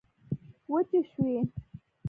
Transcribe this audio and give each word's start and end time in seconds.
وچي 0.71 0.99
شوې 1.11 1.37